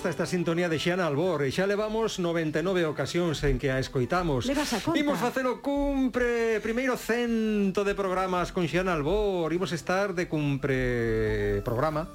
gusta 0.00 0.08
esta 0.08 0.24
sintonía 0.24 0.70
de 0.70 0.78
Xiana 0.78 1.04
Albor 1.04 1.44
e 1.44 1.52
xa 1.52 1.68
levamos 1.68 2.16
99 2.16 2.88
ocasións 2.88 3.44
en 3.44 3.60
que 3.60 3.68
a 3.68 3.76
escoitamos. 3.76 4.48
Levas 4.48 4.72
a 4.72 4.80
conta. 4.80 4.96
Imos 4.96 5.20
facer 5.20 5.44
o 5.44 5.60
cumpre, 5.60 6.56
primeiro 6.64 6.96
cento 6.96 7.84
de 7.84 7.92
programas 7.92 8.48
con 8.48 8.64
Xiana 8.64 8.96
Albor. 8.96 9.52
Imos 9.52 9.76
estar 9.76 10.16
de 10.16 10.24
cumpre 10.24 11.60
programa 11.68 12.08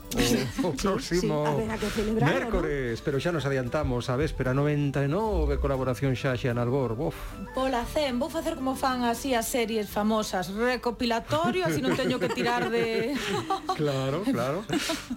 o, 0.65 0.65
o 0.65 0.73
próximo 0.73 1.45
sí, 1.45 1.61
sí. 1.61 1.77
Que 1.77 1.89
celebrar, 1.93 2.25
mércores, 2.25 2.97
¿no? 2.97 3.05
pero 3.05 3.21
xa 3.21 3.29
nos 3.29 3.45
adiantamos 3.45 4.09
a 4.09 4.17
véspera 4.17 4.57
99 4.57 5.61
colaboración 5.61 6.17
xa 6.17 6.33
Xiana 6.33 6.65
Albor. 6.65 6.97
Uf. 6.97 7.13
Pola 7.53 7.85
CEN, 7.85 8.17
vou 8.17 8.33
facer 8.33 8.57
como 8.57 8.73
fan 8.73 9.05
así 9.05 9.37
as 9.37 9.45
series 9.45 9.93
famosas, 9.93 10.49
recopilatorio, 10.49 11.61
así 11.61 11.85
non 11.85 11.93
teño 11.93 12.17
que 12.17 12.33
tirar 12.33 12.73
de 12.73 13.13
Claro, 13.77 14.25
claro. 14.25 14.65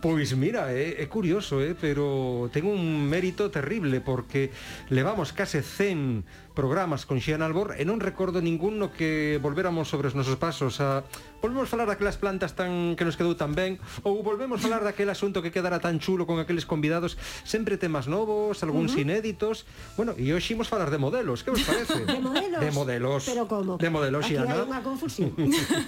Pois 0.05 0.37
mira, 0.37 0.69
é, 0.69 1.01
é 1.01 1.09
curioso, 1.09 1.65
eh, 1.65 1.73
pero 1.73 2.53
tengo 2.61 2.73
un 2.73 3.09
mérito 3.09 3.53
terrible 3.53 4.01
porque 4.01 4.51
le 4.89 5.05
vamos 5.05 5.33
casi 5.33 5.61
100 5.61 6.25
programas 6.59 7.07
con 7.07 7.23
Xian 7.23 7.39
Albor 7.47 7.79
e 7.79 7.87
non 7.87 8.03
recordo 8.03 8.43
ningún 8.43 8.83
no 8.83 8.91
que 8.91 9.39
volvéramos 9.39 9.87
sobre 9.87 10.11
os 10.11 10.19
nosos 10.19 10.35
pasos 10.43 10.83
a 10.83 11.07
volvemos 11.39 11.71
falar 11.71 11.87
daquelas 11.87 12.19
plantas 12.19 12.59
tan 12.59 12.99
que 12.99 13.07
nos 13.07 13.15
quedou 13.15 13.39
tan 13.39 13.55
ben 13.55 13.79
ou 14.03 14.27
volvemos 14.27 14.59
falar 14.59 14.83
daquele 14.83 15.15
asunto 15.15 15.39
que 15.39 15.55
quedara 15.55 15.79
tan 15.79 16.03
chulo 16.03 16.27
con 16.27 16.43
aqueles 16.43 16.67
convidados 16.67 17.15
sempre 17.47 17.79
temas 17.79 18.11
novos, 18.11 18.59
algúns 18.67 18.91
uh 18.91 18.99
-huh. 18.99 19.07
inéditos 19.07 19.71
bueno, 19.95 20.19
e 20.19 20.35
hoxe 20.35 20.59
imos 20.59 20.67
falar 20.67 20.91
de 20.91 20.99
modelos 20.99 21.47
que 21.47 21.55
vos 21.55 21.63
parece? 21.71 22.03
de 22.03 22.19
modelos? 22.19 22.59
de 22.59 22.71
modelos 22.75 23.23
pero 23.31 23.47
como? 23.47 23.79
de 23.79 23.91
modelos, 23.95 24.27
aquí 24.27 24.35
Xiana. 24.35 24.59
hai 24.59 24.67
unha 24.67 24.83
confusión 24.83 25.31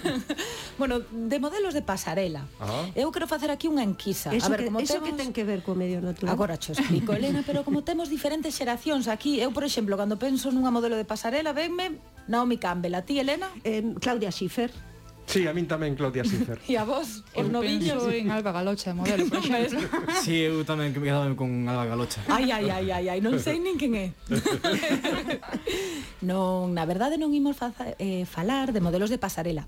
bueno, 0.79 1.03
de 1.03 1.37
modelos 1.43 1.75
de 1.75 1.83
pasarela 1.83 2.47
ah. 2.63 2.87
eu 2.95 3.11
quero 3.11 3.27
facer 3.27 3.51
aquí 3.51 3.67
unha 3.67 3.83
enquisa 3.83 4.31
eso 4.31 4.47
a 4.47 4.55
ver, 4.55 4.63
que, 4.63 4.71
como 4.71 4.79
eso 4.79 5.03
temos... 5.03 5.11
que 5.11 5.19
ten 5.19 5.35
que 5.35 5.43
ver 5.43 5.67
co 5.67 5.75
medio 5.75 5.99
natural 5.99 6.31
agora 6.31 6.55
xo 6.55 6.71
explico, 6.71 7.11
Elena, 7.11 7.43
pero 7.43 7.67
como 7.67 7.83
temos 7.83 8.07
diferentes 8.07 8.55
xeracións 8.55 9.11
aquí 9.11 9.43
eu, 9.43 9.51
por 9.51 9.67
exemplo, 9.67 9.99
cando 9.99 10.15
penso 10.15 10.47
unha 10.61 10.69
modelo 10.69 10.93
de 10.95 11.03
pasarela, 11.09 11.51
venme 11.57 11.97
Naomi 12.29 12.61
Campbell, 12.61 12.93
a 12.93 13.01
ti, 13.01 13.17
Elena? 13.17 13.49
Eh, 13.65 13.81
Claudia 13.99 14.29
Schiffer. 14.29 14.69
Sí, 15.31 15.47
a 15.47 15.53
min 15.55 15.63
tamén 15.69 15.95
Claudia 15.95 16.21
Schiffer. 16.27 16.59
E 16.69 16.75
a 16.77 16.83
vos, 16.83 17.23
os 17.33 17.47
novillos. 17.49 18.03
en 18.13 18.29
Alba 18.29 18.51
Galocha, 18.51 18.91
modelo, 18.93 19.25
por 19.31 19.39
exemplo. 19.41 19.79
sí, 20.21 20.43
eu 20.45 20.61
tamén 20.67 20.91
que 20.93 20.99
me 20.99 21.07
quedaba 21.09 21.25
con 21.33 21.49
Alba 21.65 21.87
Galocha. 21.87 22.19
Ai, 22.29 22.51
ai, 22.51 22.67
ai, 22.69 22.87
ai, 22.91 23.05
ai, 23.07 23.19
non 23.23 23.39
sei 23.41 23.57
nin 23.57 23.79
quen 23.79 23.95
é. 23.95 24.07
non, 26.21 26.73
na 26.75 26.83
verdade 26.85 27.17
non 27.17 27.31
imos 27.33 27.57
faza, 27.57 27.95
eh, 27.97 28.25
falar 28.27 28.73
de 28.73 28.81
modelos 28.81 29.09
de 29.09 29.17
pasarela. 29.17 29.67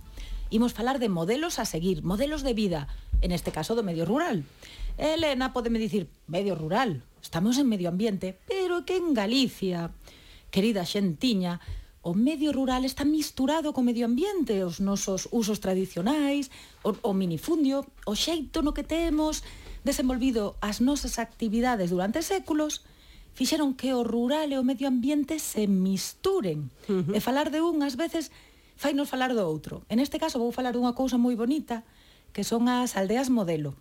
Imos 0.54 0.74
falar 0.74 1.00
de 1.00 1.10
modelos 1.10 1.58
a 1.58 1.66
seguir, 1.66 2.04
modelos 2.06 2.44
de 2.46 2.54
vida, 2.54 2.88
en 3.26 3.32
este 3.34 3.50
caso 3.56 3.74
do 3.74 3.82
medio 3.82 4.06
rural. 4.06 4.46
Elena 5.02 5.50
podeme 5.56 5.80
dicir, 5.82 6.06
medio 6.30 6.54
rural, 6.54 7.02
estamos 7.24 7.58
en 7.58 7.66
medio 7.70 7.90
ambiente, 7.90 8.38
pero 8.46 8.86
que 8.86 8.98
en 8.98 9.14
Galicia 9.18 9.90
querida 10.54 10.86
xentiña, 10.86 11.58
o 12.06 12.14
medio 12.14 12.54
rural 12.54 12.86
está 12.86 13.02
misturado 13.02 13.74
co 13.74 13.82
medio 13.82 14.06
ambiente, 14.06 14.62
os 14.62 14.78
nosos 14.78 15.26
usos 15.34 15.58
tradicionais, 15.58 16.54
o, 16.86 16.94
o 17.02 17.12
minifundio, 17.18 17.90
o 18.06 18.14
xeito 18.14 18.62
no 18.62 18.78
que 18.78 18.86
temos 18.86 19.42
desenvolvido 19.82 20.54
as 20.62 20.78
nosas 20.78 21.18
actividades 21.18 21.90
durante 21.90 22.22
séculos, 22.22 22.86
fixeron 23.34 23.74
que 23.74 23.98
o 23.98 24.06
rural 24.06 24.54
e 24.54 24.62
o 24.62 24.68
medio 24.68 24.86
ambiente 24.86 25.42
se 25.42 25.66
misturen. 25.66 26.70
Uh 26.86 27.02
-huh. 27.02 27.18
E 27.18 27.20
falar 27.24 27.50
de 27.50 27.66
un, 27.66 27.82
ás 27.82 27.98
veces, 27.98 28.30
fainos 28.78 29.10
falar 29.10 29.34
do 29.34 29.42
outro. 29.42 29.82
En 29.90 29.98
este 29.98 30.22
caso 30.22 30.38
vou 30.38 30.54
falar 30.54 30.78
dunha 30.78 30.94
cousa 30.94 31.18
moi 31.18 31.34
bonita, 31.34 31.82
que 32.30 32.46
son 32.46 32.70
as 32.70 32.94
aldeas 32.94 33.34
modelo, 33.34 33.74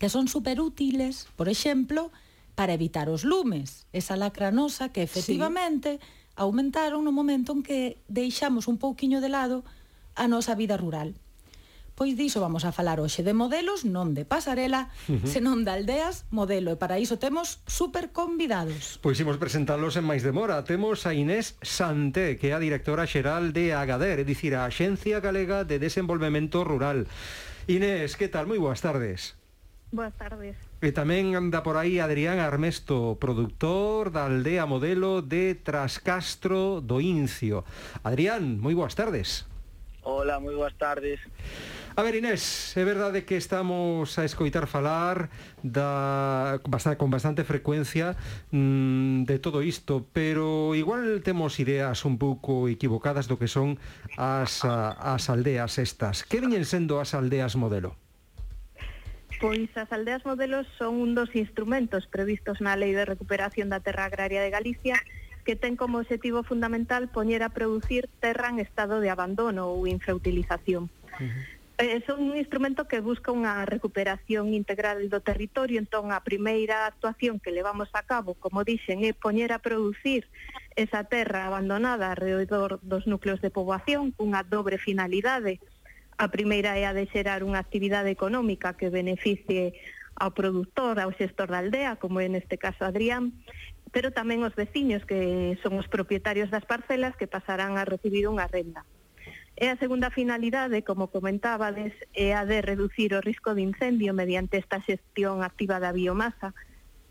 que 0.00 0.08
son 0.08 0.32
superútiles, 0.32 1.28
por 1.36 1.52
exemplo, 1.52 2.08
para 2.54 2.74
evitar 2.74 3.08
os 3.08 3.24
lumes, 3.24 3.86
esa 3.92 4.16
lacra 4.16 4.50
nosa 4.50 4.90
que 4.90 5.02
efectivamente 5.02 5.98
sí. 6.00 6.06
aumentaron 6.36 7.04
no 7.04 7.12
momento 7.12 7.52
en 7.52 7.62
que 7.64 8.00
deixamos 8.08 8.68
un 8.68 8.76
pouquiño 8.76 9.20
de 9.20 9.32
lado 9.32 9.64
a 10.14 10.28
nosa 10.28 10.54
vida 10.54 10.76
rural. 10.76 11.16
Pois 11.94 12.16
diso 12.16 12.40
vamos 12.40 12.64
a 12.64 12.72
falar 12.72 13.04
hoxe 13.04 13.20
de 13.20 13.36
modelos, 13.36 13.84
non 13.84 14.16
de 14.16 14.24
pasarela, 14.24 14.88
uh 15.12 15.20
-huh. 15.20 15.28
senón 15.28 15.60
de 15.68 15.76
aldeas, 15.76 16.24
modelo, 16.32 16.72
e 16.72 16.80
para 16.80 16.96
iso 16.96 17.20
temos 17.20 17.60
super 17.68 18.16
convidados. 18.16 18.96
Pois 19.04 19.20
imos 19.20 19.36
presentalos 19.36 20.00
en 20.00 20.08
máis 20.08 20.24
demora. 20.24 20.64
Temos 20.64 21.04
a 21.04 21.12
Inés 21.12 21.60
Santé, 21.60 22.40
que 22.40 22.48
é 22.48 22.56
a 22.56 22.64
directora 22.64 23.04
xeral 23.04 23.52
de 23.52 23.76
Agader, 23.76 24.24
é 24.24 24.26
dicir, 24.26 24.56
a 24.56 24.64
Axencia 24.64 25.20
Galega 25.20 25.68
de 25.68 25.76
Desenvolvemento 25.76 26.64
Rural. 26.64 27.04
Inés, 27.68 28.16
que 28.16 28.32
tal? 28.32 28.48
Moi 28.48 28.56
boas 28.56 28.80
tardes. 28.80 29.36
Boas 29.92 30.16
tardes. 30.16 30.71
E 30.82 30.90
tamén 30.90 31.38
anda 31.38 31.62
por 31.62 31.78
aí 31.78 32.02
Adrián 32.02 32.42
Armesto, 32.42 33.14
produtor 33.22 34.10
da 34.10 34.26
aldea 34.26 34.66
modelo 34.66 35.22
de 35.22 35.54
Trascastro 35.54 36.82
do 36.82 36.98
Incio. 36.98 37.62
Adrián, 38.02 38.58
moi 38.58 38.74
boas 38.74 38.98
tardes. 38.98 39.46
Hola, 40.02 40.42
moi 40.42 40.58
boas 40.58 40.74
tardes. 40.74 41.22
A 41.94 42.02
ver, 42.02 42.18
Inés, 42.18 42.74
é 42.74 42.82
verdade 42.82 43.22
que 43.22 43.38
estamos 43.38 44.18
a 44.18 44.26
escoitar 44.26 44.66
falar 44.66 45.30
da 45.62 46.58
bastante, 46.66 46.98
con 46.98 47.14
bastante 47.14 47.46
frecuencia 47.46 48.18
mmm, 48.50 49.22
de 49.22 49.38
todo 49.38 49.62
isto, 49.62 50.10
pero 50.10 50.74
igual 50.74 51.22
temos 51.22 51.62
ideas 51.62 52.02
un 52.02 52.18
pouco 52.18 52.66
equivocadas 52.66 53.30
do 53.30 53.38
que 53.38 53.46
son 53.46 53.78
as, 54.18 54.66
as 54.66 55.30
aldeas 55.30 55.78
estas. 55.78 56.26
Que 56.26 56.42
viñen 56.42 56.66
sendo 56.66 56.98
as 56.98 57.14
aldeas 57.14 57.54
modelo? 57.54 58.01
Pois 59.42 59.74
as 59.74 59.90
aldeas 59.90 60.22
modelos 60.22 60.70
son 60.78 61.02
un 61.02 61.18
dos 61.18 61.34
instrumentos 61.34 62.06
previstos 62.06 62.62
na 62.62 62.78
Lei 62.78 62.94
de 62.94 63.02
Recuperación 63.02 63.74
da 63.74 63.82
Terra 63.82 64.06
Agraria 64.06 64.38
de 64.38 64.54
Galicia 64.54 65.02
que 65.42 65.58
ten 65.58 65.74
como 65.74 65.98
objetivo 65.98 66.46
fundamental 66.46 67.10
poñer 67.10 67.42
a 67.42 67.50
producir 67.50 68.06
terra 68.22 68.54
en 68.54 68.62
estado 68.62 69.02
de 69.02 69.10
abandono 69.10 69.66
ou 69.66 69.90
infrautilización. 69.90 70.86
Uh 71.18 71.26
-huh. 71.26 71.42
Eh, 71.82 71.98
son 72.06 72.22
un 72.22 72.36
instrumento 72.38 72.86
que 72.86 73.02
busca 73.02 73.34
unha 73.34 73.66
recuperación 73.66 74.54
integral 74.54 75.10
do 75.10 75.18
territorio, 75.18 75.82
entón 75.82 76.14
a 76.14 76.22
primeira 76.22 76.86
actuación 76.86 77.42
que 77.42 77.50
levamos 77.50 77.90
a 77.98 78.06
cabo, 78.06 78.38
como 78.38 78.62
dixen, 78.62 79.02
é 79.02 79.10
poñer 79.10 79.50
a 79.50 79.58
producir 79.58 80.30
esa 80.78 81.02
terra 81.10 81.50
abandonada 81.50 82.14
alrededor 82.14 82.78
dos 82.86 83.10
núcleos 83.10 83.42
de 83.42 83.50
poboación 83.50 84.14
cunha 84.14 84.46
dobre 84.46 84.78
finalidade, 84.78 85.58
A 86.18 86.28
primeira 86.28 86.76
é 86.78 86.84
a 86.84 86.92
de 86.92 87.08
xerar 87.08 87.40
unha 87.40 87.60
actividade 87.60 88.12
económica 88.12 88.76
que 88.76 88.92
beneficie 88.92 89.72
ao 90.16 90.30
produtor, 90.36 91.00
ao 91.00 91.12
xestor 91.16 91.48
da 91.48 91.64
aldea, 91.64 91.96
como 91.96 92.20
é 92.20 92.28
neste 92.28 92.60
caso 92.60 92.84
Adrián, 92.84 93.32
pero 93.92 94.12
tamén 94.12 94.44
os 94.44 94.56
veciños 94.56 95.04
que 95.04 95.56
son 95.60 95.76
os 95.80 95.88
propietarios 95.88 96.48
das 96.48 96.64
parcelas 96.64 97.16
que 97.16 97.28
pasarán 97.28 97.76
a 97.76 97.88
recibir 97.88 98.28
unha 98.28 98.48
renda. 98.48 98.84
E 99.52 99.68
a 99.68 99.76
segunda 99.76 100.08
finalidade, 100.08 100.80
como 100.80 101.12
comentábades, 101.12 101.92
é 102.16 102.32
a 102.32 102.48
de 102.48 102.64
reducir 102.64 103.12
o 103.12 103.20
risco 103.20 103.52
de 103.52 103.62
incendio 103.62 104.16
mediante 104.16 104.56
esta 104.56 104.80
xestión 104.80 105.44
activa 105.44 105.76
da 105.76 105.92
biomasa, 105.92 106.56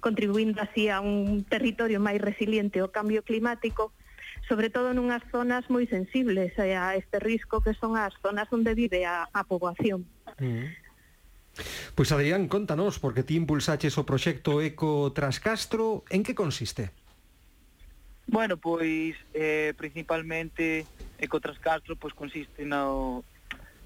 contribuindo 0.02 0.58
así 0.58 0.90
a 0.90 1.06
un 1.06 1.46
territorio 1.46 2.02
máis 2.02 2.18
resiliente 2.18 2.82
ao 2.82 2.90
cambio 2.90 3.22
climático 3.22 3.94
sobre 4.48 4.70
todo 4.70 4.94
nunhas 4.94 5.24
zonas 5.30 5.68
moi 5.70 5.86
sensibles 5.88 6.56
a 6.58 6.96
este 6.98 7.20
risco 7.22 7.62
que 7.62 7.78
son 7.78 7.96
as 7.96 8.14
zonas 8.20 8.50
onde 8.50 8.74
vive 8.74 9.06
a, 9.06 9.30
a 9.32 9.42
poboación. 9.46 10.06
Mm. 10.40 10.72
Pois 11.96 12.12
Adrián, 12.12 12.48
contanos, 12.48 13.00
porque 13.00 13.24
ti 13.24 13.36
impulsaches 13.36 13.98
o 14.00 14.08
proxecto 14.08 14.64
Eco 14.64 15.12
Tras 15.12 15.40
Castro, 15.44 16.04
en 16.10 16.24
que 16.24 16.36
consiste? 16.36 16.92
Bueno, 18.28 18.56
pois 18.56 19.20
eh, 19.34 19.74
principalmente 19.76 20.88
Eco 21.20 21.40
Tras 21.44 21.60
Castro 21.60 21.96
pois, 22.00 22.14
consiste 22.14 22.64
no, 22.64 23.24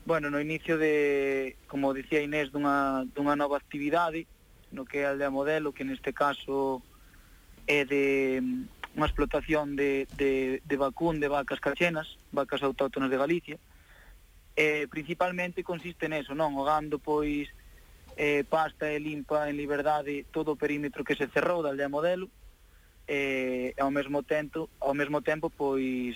bueno, 0.05 0.29
no 0.29 0.39
inicio 0.39 0.77
de, 0.77 1.57
como 1.67 1.93
dicía 1.93 2.21
Inés, 2.21 2.53
dunha, 2.53 3.09
dunha 3.17 3.33
nova 3.33 3.57
actividade, 3.57 4.29
no 4.69 4.85
que 4.85 5.01
é 5.01 5.09
a 5.09 5.17
aldea 5.17 5.33
modelo, 5.33 5.73
que 5.73 5.81
neste 5.81 6.13
caso 6.13 6.85
é 7.65 7.81
de 7.81 8.41
unha 8.95 9.11
explotación 9.11 9.75
de, 9.75 10.07
de, 10.15 10.63
de 10.63 10.75
vacún 10.79 11.19
de 11.19 11.27
vacas 11.27 11.59
cachenas, 11.59 12.15
vacas 12.31 12.63
autóctonas 12.63 13.11
de 13.11 13.19
Galicia, 13.19 13.57
eh, 14.55 14.87
principalmente 14.87 15.67
consiste 15.67 16.07
neso, 16.07 16.31
non? 16.31 16.55
Hogando, 16.55 16.95
pois, 16.97 17.51
eh, 18.15 18.47
pasta 18.47 18.87
e 18.87 19.03
limpa 19.03 19.51
en 19.51 19.59
liberdade 19.59 20.23
todo 20.31 20.55
o 20.55 20.59
perímetro 20.59 21.03
que 21.03 21.19
se 21.19 21.27
cerrou 21.27 21.59
da 21.59 21.75
aldea 21.75 21.91
modelo, 21.91 22.31
e 23.05 23.75
ao 23.77 23.91
mesmo 23.91 24.23
tempo, 24.23 24.71
ao 24.79 24.95
mesmo 24.95 25.21
tempo 25.21 25.51
pois, 25.51 26.15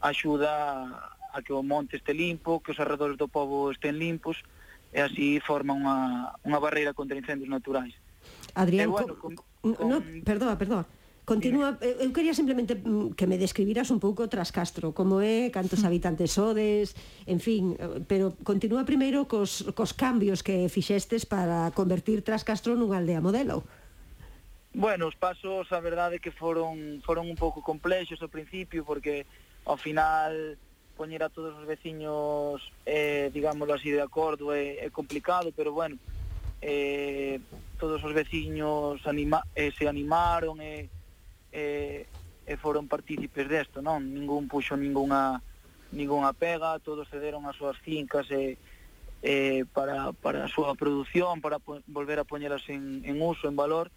axuda 0.00 0.88
a 1.36 1.38
que 1.44 1.52
o 1.52 1.60
monte 1.60 2.00
este 2.00 2.16
limpo, 2.16 2.64
que 2.64 2.72
os 2.72 2.80
arredores 2.80 3.20
do 3.20 3.28
povo 3.28 3.68
estén 3.68 4.00
limpos, 4.00 4.40
e 4.88 5.04
así 5.04 5.36
forma 5.44 5.76
unha, 5.76 6.32
unha 6.48 6.56
barreira 6.56 6.96
contra 6.96 7.20
incendios 7.20 7.52
naturais. 7.52 7.92
Adrián, 8.56 8.88
e, 8.88 8.90
bueno, 8.90 9.12
con, 9.20 9.36
con, 9.36 9.84
no, 9.84 10.00
perdoa, 10.24 10.56
perdoa. 10.56 10.88
Continúa, 11.26 11.74
eu 11.82 12.14
quería 12.14 12.38
simplemente 12.38 12.78
mm, 12.78 13.18
que 13.18 13.26
me 13.26 13.34
describiras 13.34 13.90
un 13.90 13.98
pouco 13.98 14.30
tras 14.30 14.54
Castro, 14.54 14.94
como 14.94 15.18
é, 15.18 15.50
cantos 15.50 15.82
mm. 15.82 15.86
habitantes 15.90 16.38
sodes, 16.38 16.94
en 17.26 17.42
fin, 17.42 17.74
pero 18.06 18.38
continúa 18.46 18.86
primeiro 18.86 19.26
cos, 19.26 19.66
cos 19.74 19.90
cambios 19.90 20.46
que 20.46 20.70
fixestes 20.70 21.26
para 21.26 21.74
convertir 21.74 22.22
tras 22.22 22.46
Castro 22.46 22.78
nunha 22.78 23.02
aldea 23.02 23.18
modelo. 23.18 23.66
Bueno, 24.70 25.10
os 25.10 25.18
pasos, 25.18 25.66
a 25.74 25.82
verdade 25.82 26.22
que 26.22 26.30
foron 26.30 27.02
foron 27.02 27.26
un 27.26 27.34
pouco 27.34 27.58
complexos 27.58 28.22
ao 28.22 28.30
principio 28.30 28.86
porque 28.86 29.26
ao 29.66 29.74
final 29.74 30.54
poñer 30.94 31.26
a 31.26 31.28
todos 31.34 31.58
os 31.58 31.66
veciños, 31.66 32.62
eh, 32.86 33.34
digámoslo 33.34 33.74
así, 33.74 33.90
de 33.90 33.98
acordo 33.98 34.54
é, 34.54 34.78
é 34.78 34.94
complicado, 34.94 35.50
pero 35.50 35.74
bueno, 35.74 35.98
eh, 36.62 37.42
todos 37.82 37.98
os 37.98 38.14
veciños 38.14 39.02
anima, 39.10 39.42
eh, 39.58 39.74
se 39.74 39.90
animaron 39.90 40.62
e 40.62 40.86
eh, 40.86 40.95
e, 41.56 42.04
e 42.44 42.54
foron 42.60 42.84
partícipes 42.84 43.48
desto, 43.48 43.80
non? 43.80 44.04
Ningún 44.04 44.44
puxo 44.44 44.76
ningunha 44.76 45.40
ningunha 45.96 46.36
pega, 46.36 46.76
todos 46.84 47.08
cederon 47.08 47.48
as 47.48 47.56
súas 47.56 47.80
fincas 47.80 48.28
e, 48.28 48.60
e 49.24 49.64
para, 49.72 50.12
para 50.12 50.44
a 50.44 50.52
súa 50.52 50.76
produción, 50.76 51.40
para 51.40 51.56
po, 51.56 51.80
volver 51.88 52.20
a 52.20 52.28
poñelas 52.28 52.68
en, 52.68 53.00
en 53.08 53.16
uso, 53.22 53.48
en 53.48 53.56
valor, 53.56 53.88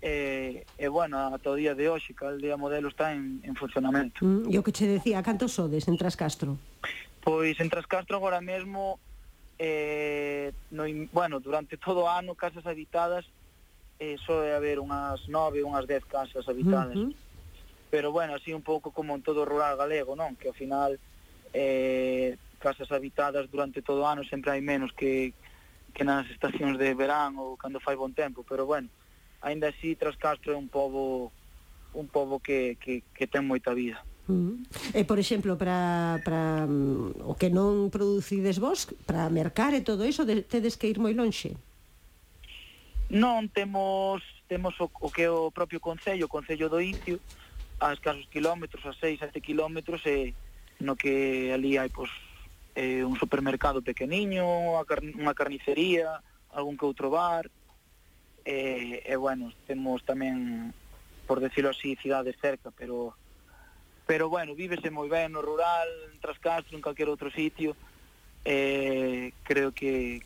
e, 0.00 0.64
e 0.78 0.86
bueno, 0.88 1.18
ata 1.18 1.52
o 1.52 1.58
día 1.58 1.74
de 1.74 1.90
hoxe, 1.92 2.14
que 2.16 2.24
a 2.24 2.32
aldea 2.32 2.56
modelo 2.56 2.88
está 2.88 3.12
en, 3.12 3.42
en 3.44 3.52
funcionamento. 3.58 4.24
Mm, 4.24 4.48
e 4.48 4.56
o 4.56 4.64
que 4.64 4.72
che 4.72 4.88
decía, 4.88 5.20
cantos 5.20 5.52
sodes 5.58 5.84
en 5.90 6.00
Trascastro? 6.00 6.56
Pois 7.20 7.58
en 7.60 7.68
Trascastro 7.68 8.16
agora 8.16 8.40
mesmo, 8.40 8.96
eh, 9.58 10.54
no, 10.70 10.88
bueno, 11.12 11.42
durante 11.42 11.76
todo 11.76 12.06
o 12.06 12.10
ano, 12.10 12.32
casas 12.38 12.64
habitadas, 12.64 13.26
eh, 13.98 14.16
só 14.24 14.42
é 14.42 14.54
haber 14.54 14.78
unhas 14.78 15.26
nove, 15.26 15.62
unhas 15.62 15.86
dez 15.86 16.04
casas 16.06 16.46
habitadas. 16.48 16.96
Uh 16.96 17.10
-huh. 17.10 17.14
Pero 17.90 18.12
bueno, 18.12 18.34
así 18.34 18.52
un 18.54 18.62
pouco 18.62 18.90
como 18.92 19.14
en 19.16 19.22
todo 19.22 19.42
o 19.42 19.48
rural 19.48 19.76
galego, 19.76 20.14
non? 20.14 20.36
Que 20.36 20.48
ao 20.48 20.56
final 20.56 20.94
eh, 21.52 22.36
casas 22.58 22.92
habitadas 22.92 23.50
durante 23.50 23.82
todo 23.82 24.02
o 24.02 24.08
ano 24.08 24.22
sempre 24.24 24.52
hai 24.52 24.60
menos 24.60 24.92
que, 24.92 25.32
que 25.94 26.04
nas 26.04 26.28
estacións 26.30 26.78
de 26.78 26.94
verán 26.94 27.38
ou 27.38 27.56
cando 27.56 27.80
fai 27.80 27.96
bon 27.96 28.12
tempo, 28.12 28.44
pero 28.44 28.66
bueno, 28.66 28.88
aínda 29.40 29.72
así 29.72 29.96
Trascastro 29.96 30.52
é 30.52 30.58
un 30.58 30.68
pobo 30.68 31.32
un 31.94 32.06
pobo 32.06 32.38
que, 32.38 32.76
que, 32.76 33.02
que 33.14 33.26
ten 33.26 33.42
moita 33.42 33.72
vida. 33.72 33.98
Uh 34.28 34.34
-huh. 34.34 34.54
E, 34.92 35.02
por 35.08 35.18
exemplo, 35.18 35.56
para, 35.56 36.20
para 36.20 36.68
um, 36.68 37.10
o 37.24 37.32
que 37.34 37.48
non 37.48 37.88
producides 37.88 38.60
vos, 38.60 38.84
para 39.08 39.32
mercar 39.32 39.72
e 39.72 39.80
todo 39.80 40.04
iso, 40.04 40.28
de, 40.28 40.44
tedes 40.44 40.76
que 40.76 40.86
ir 40.92 41.00
moi 41.00 41.16
lonxe? 41.16 41.56
Non 43.08 43.48
temos 43.48 44.20
temos 44.48 44.76
o, 44.84 44.92
o 44.92 45.08
que 45.08 45.24
é 45.24 45.30
o 45.32 45.48
propio 45.48 45.80
Concello, 45.80 46.28
o 46.28 46.32
Concello 46.32 46.68
do 46.68 46.80
Incio, 46.80 47.20
a 47.80 47.92
escasos 47.92 48.28
quilómetros, 48.28 48.84
a 48.84 48.92
6, 48.92 49.20
7 49.20 49.40
quilómetros, 49.40 50.04
e 50.04 50.36
no 50.80 50.92
que 50.92 51.48
ali 51.52 51.80
hai 51.80 51.88
pois, 51.88 52.12
eh, 52.76 53.00
un 53.04 53.16
supermercado 53.16 53.80
pequeniño, 53.80 54.44
unha, 54.44 54.84
car 54.84 55.00
unha 55.00 55.32
carnicería, 55.32 56.20
algún 56.52 56.76
que 56.76 56.84
outro 56.84 57.08
bar, 57.08 57.48
e, 58.44 59.00
e 59.04 59.14
bueno, 59.16 59.52
temos 59.64 60.04
tamén, 60.04 60.72
por 61.24 61.40
decirlo 61.40 61.72
así, 61.72 61.96
cidades 61.96 62.36
cerca, 62.40 62.68
pero 62.76 63.16
pero 64.08 64.32
bueno, 64.32 64.56
vívese 64.56 64.88
moi 64.88 65.08
ben 65.08 65.32
no 65.32 65.44
rural, 65.44 65.88
en 66.08 66.16
Trascastro, 66.20 66.72
en 66.72 66.84
calquer 66.84 67.12
outro 67.12 67.28
sitio, 67.28 67.76
eh, 68.44 69.32
creo 69.44 69.72
que, 69.76 70.24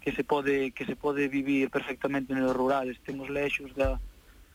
que 0.00 0.12
se 0.12 0.24
pode 0.24 0.72
que 0.72 0.84
se 0.84 0.96
pode 0.96 1.28
vivir 1.28 1.70
perfectamente 1.70 2.32
nos 2.32 2.56
rural, 2.56 2.88
temos 3.04 3.28
lexos 3.28 3.72
da 3.76 4.00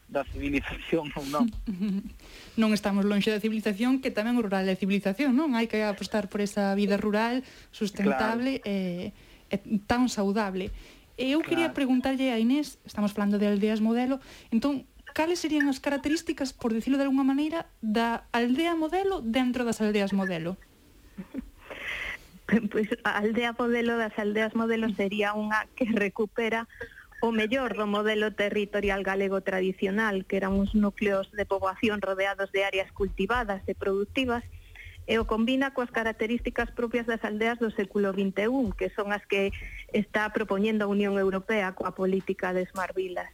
da 0.06 0.24
civilización 0.30 1.10
ou 1.18 1.26
non. 1.26 1.50
non 2.62 2.70
estamos 2.78 3.10
lonxe 3.10 3.34
da 3.34 3.42
civilización, 3.42 3.98
que 4.06 4.14
tamén 4.14 4.38
o 4.38 4.46
rural 4.46 4.70
é 4.70 4.78
civilización, 4.78 5.34
non? 5.34 5.58
Hai 5.58 5.66
que 5.66 5.82
apostar 5.82 6.30
por 6.30 6.46
esa 6.46 6.78
vida 6.78 6.98
rural 7.02 7.42
sustentable 7.74 8.62
claro. 8.62 8.70
e, 8.70 9.14
e 9.50 9.56
tan 9.90 10.06
saudable. 10.06 10.70
E 11.18 11.34
eu 11.34 11.42
claro. 11.42 11.50
quería 11.50 11.70
preguntarlle 11.74 12.30
a 12.30 12.38
Inés, 12.38 12.78
estamos 12.86 13.18
falando 13.18 13.42
de 13.42 13.50
aldeas 13.50 13.82
modelo, 13.82 14.22
entón, 14.54 14.86
cales 15.16 15.42
serían 15.42 15.72
as 15.72 15.82
características, 15.82 16.54
por 16.54 16.76
decirlo 16.76 17.02
de 17.02 17.08
alguna 17.10 17.26
maneira, 17.26 17.66
da 17.82 18.30
aldea 18.30 18.78
modelo 18.78 19.26
dentro 19.26 19.66
das 19.66 19.82
aldeas 19.82 20.14
modelo? 20.14 20.60
Pois 22.72 22.90
a 23.04 23.18
aldea 23.20 23.56
modelo 23.58 23.98
das 23.98 24.14
aldeas 24.22 24.54
modelo 24.54 24.90
sería 24.94 25.34
unha 25.34 25.66
que 25.74 25.90
recupera 25.90 26.70
o 27.26 27.34
mellor 27.34 27.74
do 27.74 27.90
modelo 27.90 28.38
territorial 28.38 29.02
galego 29.02 29.42
tradicional, 29.42 30.26
que 30.30 30.38
eran 30.38 30.54
uns 30.54 30.76
núcleos 30.78 31.32
de 31.34 31.46
poboación 31.46 32.02
rodeados 32.06 32.52
de 32.54 32.62
áreas 32.62 32.92
cultivadas 32.94 33.66
e 33.66 33.74
productivas, 33.74 34.46
e 35.06 35.18
o 35.22 35.26
combina 35.26 35.74
coas 35.74 35.94
características 35.94 36.70
propias 36.74 37.10
das 37.10 37.22
aldeas 37.26 37.58
do 37.58 37.70
século 37.74 38.14
XXI, 38.14 38.74
que 38.78 38.94
son 38.94 39.14
as 39.14 39.26
que 39.26 39.54
está 39.94 40.30
propoñendo 40.34 40.86
a 40.86 40.92
Unión 40.92 41.18
Europea 41.18 41.74
coa 41.74 41.98
política 41.98 42.54
de 42.54 42.66
Smart 42.70 42.94
Villas. 42.94 43.30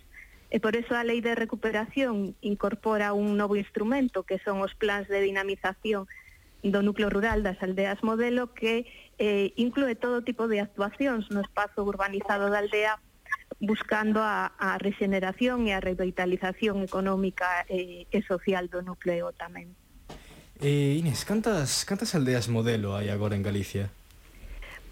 E 0.52 0.60
por 0.60 0.76
eso 0.76 0.96
a 1.00 1.08
Lei 1.08 1.24
de 1.24 1.36
Recuperación 1.36 2.36
incorpora 2.44 3.16
un 3.16 3.40
novo 3.40 3.56
instrumento, 3.56 4.28
que 4.28 4.40
son 4.44 4.60
os 4.60 4.76
plans 4.76 5.08
de 5.08 5.24
dinamización 5.24 6.12
do 6.64 6.86
núcleo 6.86 7.10
rural 7.10 7.42
das 7.42 7.58
aldeas 7.62 8.02
modelo 8.06 8.54
que 8.54 8.86
eh, 9.18 9.54
inclúe 9.58 9.98
todo 9.98 10.22
tipo 10.22 10.48
de 10.48 10.62
actuacións 10.62 11.30
no 11.34 11.42
espazo 11.42 11.82
urbanizado 11.82 12.50
da 12.54 12.62
aldea 12.62 13.02
buscando 13.62 14.22
a, 14.22 14.54
a 14.58 14.78
regeneración 14.78 15.70
e 15.70 15.74
a 15.74 15.84
revitalización 15.84 16.82
económica 16.82 17.66
eh, 17.70 18.10
e 18.10 18.20
social 18.26 18.70
do 18.70 18.82
núcleo 18.82 19.34
tamén. 19.38 19.74
Eh, 20.62 20.98
Inés, 21.02 21.26
cantas, 21.26 21.86
cantas 21.86 22.14
aldeas 22.14 22.46
modelo 22.46 22.94
hai 22.94 23.10
agora 23.10 23.34
en 23.34 23.42
Galicia? 23.42 23.90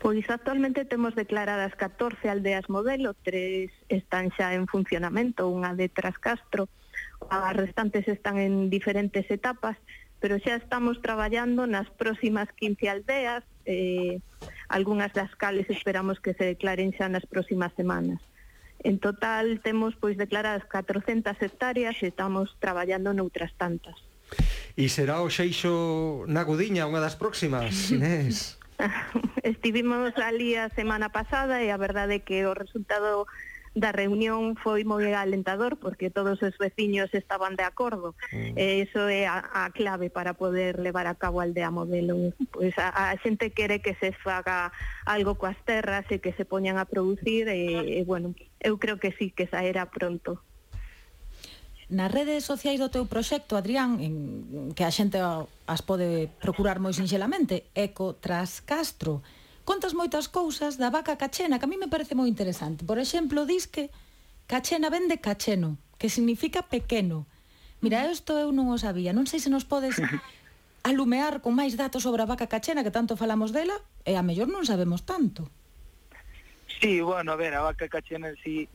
Pois 0.02 0.26
actualmente 0.30 0.86
temos 0.86 1.14
declaradas 1.14 1.76
14 1.76 2.30
aldeas 2.30 2.70
modelo, 2.72 3.14
tres 3.14 3.70
están 3.92 4.32
xa 4.34 4.56
en 4.56 4.66
funcionamento, 4.66 5.46
unha 5.52 5.76
de 5.76 5.92
Trascastro, 5.92 6.72
as 7.28 7.54
restantes 7.54 8.08
están 8.08 8.40
en 8.40 8.72
diferentes 8.72 9.28
etapas, 9.28 9.76
pero 10.20 10.38
xa 10.40 10.60
estamos 10.60 11.00
traballando 11.02 11.64
nas 11.66 11.88
próximas 11.96 12.52
15 12.56 12.92
aldeas, 12.92 13.44
eh, 13.66 14.20
algunhas 14.68 15.12
das 15.16 15.34
cales 15.36 15.68
esperamos 15.72 16.20
que 16.20 16.36
se 16.36 16.46
declaren 16.56 16.92
xa 16.92 17.08
nas 17.08 17.26
próximas 17.26 17.72
semanas. 17.76 18.20
En 18.80 19.00
total 19.00 19.60
temos 19.60 19.96
pois 20.00 20.16
declaradas 20.16 20.64
400 20.68 21.36
hectáreas 21.40 22.00
e 22.00 22.12
estamos 22.12 22.56
traballando 22.64 23.12
noutras 23.12 23.52
tantas. 23.60 23.96
E 24.80 24.88
será 24.88 25.20
o 25.20 25.28
Xeixo 25.28 26.24
na 26.32 26.48
Gudiña 26.48 26.88
unha 26.88 27.04
das 27.04 27.20
próximas, 27.20 27.76
Inés? 27.96 28.56
Estivimos 29.44 30.16
ali 30.16 30.56
a 30.56 30.72
semana 30.72 31.12
pasada 31.12 31.60
e 31.60 31.68
a 31.68 31.76
verdade 31.76 32.20
é 32.20 32.24
que 32.24 32.48
o 32.48 32.56
resultado 32.56 33.28
da 33.80 33.92
reunión 33.92 34.56
foi 34.60 34.84
moi 34.84 35.12
alentador 35.16 35.80
porque 35.80 36.12
todos 36.12 36.40
os 36.44 36.56
veciños 36.60 37.10
estaban 37.12 37.56
de 37.56 37.64
acordo. 37.64 38.16
Mm. 38.32 38.56
Eh, 38.56 38.70
e 38.70 38.86
iso 38.86 39.08
é 39.10 39.26
a, 39.26 39.66
a 39.66 39.72
clave 39.72 40.14
para 40.14 40.38
poder 40.38 40.80
levar 40.80 41.08
a 41.08 41.16
cabo 41.16 41.42
a 41.42 41.48
aldea 41.48 41.72
modelo. 41.72 42.32
Pois 42.52 42.76
a, 42.78 43.12
a 43.12 43.18
xente 43.20 43.52
quere 43.52 43.82
que 43.82 43.96
se 43.98 44.12
faga 44.12 44.72
algo 45.08 45.36
coas 45.36 45.58
terras 45.66 46.06
e 46.14 46.22
que 46.22 46.36
se 46.38 46.46
poñan 46.46 46.78
a 46.78 46.86
producir 46.86 47.48
eh, 47.50 47.56
e, 47.56 47.66
e 47.66 48.00
eh, 48.02 48.04
bueno, 48.06 48.36
eu 48.62 48.78
creo 48.78 49.00
que 49.02 49.12
sí 49.18 49.32
que 49.32 49.48
saerá 49.48 49.90
pronto. 49.90 50.40
Nas 51.90 52.14
redes 52.14 52.46
sociais 52.46 52.78
do 52.78 52.94
teu 52.94 53.10
proxecto, 53.10 53.58
Adrián, 53.58 53.98
en, 53.98 54.70
que 54.78 54.86
a 54.86 54.94
xente 54.94 55.18
as 55.18 55.82
pode 55.82 56.30
procurar 56.38 56.78
moi 56.78 56.94
sinxelamente, 56.94 57.66
Eco 57.74 58.14
tras 58.14 58.62
Castro, 58.62 59.26
contas 59.70 59.94
moitas 59.94 60.26
cousas 60.26 60.82
da 60.82 60.90
vaca 60.90 61.14
cachena, 61.14 61.62
que 61.62 61.66
a 61.66 61.70
mí 61.70 61.78
me 61.78 61.86
parece 61.86 62.18
moi 62.18 62.26
interesante. 62.26 62.82
Por 62.82 62.98
exemplo, 62.98 63.46
dis 63.46 63.70
que 63.70 63.94
cachena 64.50 64.90
vende 64.90 65.22
cacheno, 65.22 65.78
que 66.02 66.10
significa 66.10 66.66
pequeno. 66.66 67.30
Mira, 67.78 68.10
isto 68.10 68.34
eu 68.42 68.50
non 68.50 68.74
o 68.74 68.82
sabía. 68.82 69.14
Non 69.14 69.30
sei 69.30 69.38
se 69.38 69.54
nos 69.54 69.70
podes 69.70 70.02
alumear 70.90 71.46
con 71.46 71.54
máis 71.54 71.78
datos 71.78 72.02
sobre 72.02 72.26
a 72.26 72.30
vaca 72.34 72.50
cachena, 72.50 72.82
que 72.82 72.90
tanto 72.90 73.14
falamos 73.14 73.54
dela, 73.54 73.78
e 74.10 74.18
a 74.18 74.26
mellor 74.26 74.50
non 74.50 74.66
sabemos 74.66 75.06
tanto. 75.06 75.46
Sí, 76.82 77.06
bueno, 77.06 77.30
a 77.30 77.38
ver, 77.38 77.54
a 77.54 77.62
vaca 77.62 77.86
cachena 77.86 78.34
en 78.34 78.42
sí 78.42 78.66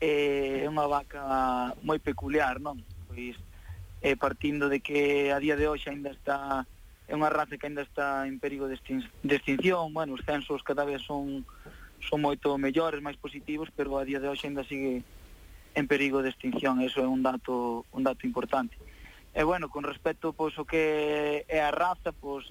eh, 0.00 0.64
é 0.64 0.68
unha 0.72 0.88
vaca 0.88 1.76
moi 1.84 2.00
peculiar, 2.00 2.64
non? 2.64 2.80
Pois 3.12 3.36
eh, 4.00 4.16
partindo 4.16 4.72
de 4.72 4.80
que 4.80 5.36
a 5.36 5.38
día 5.38 5.60
de 5.60 5.68
hoxe 5.68 5.92
ainda 5.92 6.16
está 6.16 6.64
é 7.08 7.12
unha 7.12 7.28
raza 7.28 7.60
que 7.60 7.68
ainda 7.68 7.84
está 7.84 8.24
en 8.24 8.40
perigo 8.40 8.64
de, 8.66 8.80
extin 8.80 9.04
de 9.22 9.36
extinción, 9.36 9.92
bueno, 9.92 10.16
os 10.16 10.24
censos 10.24 10.64
cada 10.64 10.84
vez 10.84 11.02
son 11.04 11.44
son 12.04 12.20
moito 12.20 12.56
mellores, 12.60 13.00
máis 13.00 13.16
positivos, 13.16 13.72
pero 13.72 13.96
a 13.96 14.04
día 14.04 14.20
de 14.20 14.28
hoxe 14.28 14.48
ainda 14.48 14.64
sigue 14.64 15.04
en 15.74 15.84
perigo 15.88 16.22
de 16.22 16.30
extinción, 16.30 16.80
eso 16.80 17.00
é 17.00 17.08
un 17.08 17.24
dato 17.24 17.84
un 17.92 18.04
dato 18.04 18.26
importante. 18.26 18.76
E 19.34 19.42
bueno, 19.42 19.68
con 19.68 19.82
respecto 19.82 20.32
pois 20.32 20.56
o 20.56 20.64
que 20.64 21.44
é 21.48 21.60
a 21.60 21.74
raza, 21.74 22.12
pois 22.12 22.46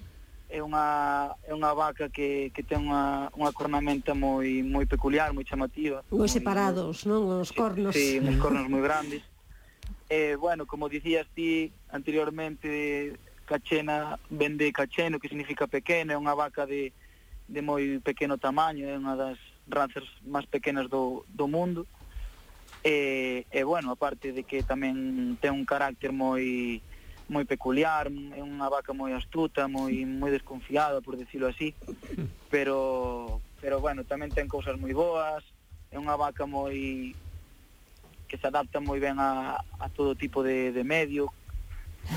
é 0.52 0.60
unha 0.60 1.34
é 1.42 1.50
unha 1.56 1.72
vaca 1.72 2.12
que 2.12 2.52
que 2.54 2.62
ten 2.62 2.84
unha 2.84 3.32
unha 3.34 3.50
cornamenta 3.50 4.12
moi 4.14 4.62
moi 4.62 4.84
peculiar, 4.86 5.32
moi 5.32 5.42
chamativa. 5.42 6.04
Moi 6.12 6.28
separados, 6.28 7.08
moi, 7.08 7.18
non? 7.18 7.42
Os 7.42 7.50
cornos. 7.50 7.96
Si, 7.96 8.18
sí 8.18 8.22
uns 8.22 8.38
cornos 8.38 8.68
moi 8.68 8.84
grandes. 8.84 9.24
E 10.12 10.36
bueno, 10.36 10.68
como 10.68 10.92
dicías 10.92 11.26
ti 11.32 11.72
anteriormente, 11.88 13.16
Cachena 13.44 14.18
vende 14.30 14.72
cacheno, 14.72 15.20
que 15.20 15.28
significa 15.28 15.66
pequeno, 15.68 16.12
é 16.12 16.18
unha 16.18 16.34
vaca 16.34 16.64
de, 16.64 16.92
de 17.48 17.60
moi 17.60 18.00
pequeno 18.00 18.40
tamaño, 18.40 18.88
é 18.88 18.96
unha 18.96 19.14
das 19.16 19.38
razas 19.68 20.04
máis 20.24 20.48
pequenas 20.48 20.88
do, 20.88 21.24
do 21.28 21.46
mundo. 21.48 21.86
E, 22.84 23.46
e 23.48 23.60
bueno, 23.64 23.92
aparte 23.92 24.32
de 24.32 24.44
que 24.44 24.64
tamén 24.64 25.36
ten 25.40 25.52
un 25.56 25.64
carácter 25.64 26.12
moi 26.12 26.80
moi 27.24 27.44
peculiar, 27.48 28.08
é 28.08 28.40
unha 28.44 28.68
vaca 28.68 28.92
moi 28.92 29.16
astuta, 29.16 29.64
moi 29.68 30.04
moi 30.04 30.28
desconfiada, 30.28 31.00
por 31.00 31.16
decirlo 31.16 31.48
así, 31.48 31.72
pero 32.52 33.40
pero 33.60 33.80
bueno, 33.80 34.04
tamén 34.04 34.32
ten 34.36 34.48
cousas 34.48 34.76
moi 34.76 34.92
boas, 34.92 35.40
é 35.88 35.96
unha 35.96 36.16
vaca 36.20 36.44
moi 36.44 37.16
que 38.28 38.36
se 38.36 38.46
adapta 38.48 38.80
moi 38.80 39.00
ben 39.00 39.16
a, 39.16 39.56
a 39.56 39.86
todo 39.88 40.16
tipo 40.16 40.44
de, 40.44 40.72
de 40.72 40.84
medio, 40.84 41.32